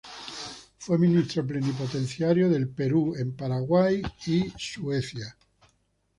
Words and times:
Fue 0.79 0.97
ministro 0.97 1.45
plenipotenciario 1.45 2.49
del 2.49 2.69
Perú 2.69 3.13
en 3.19 3.35
Paraguay 3.35 4.01
y 4.25 4.51
Suecia. 4.57 5.37